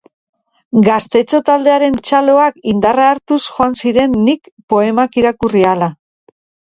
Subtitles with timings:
[0.85, 5.93] Gaztetxo taldearen txaloak indarra hartuz joan ziren nik poemak irakurri ahala...